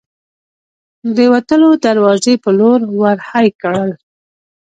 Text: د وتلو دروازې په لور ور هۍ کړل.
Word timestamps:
د 1.15 1.17
وتلو 1.33 1.69
دروازې 1.85 2.33
په 2.43 2.49
لور 2.59 2.79
ور 2.99 3.17
هۍ 3.29 3.47
کړل. 3.61 3.91